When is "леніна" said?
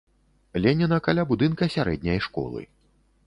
0.63-0.97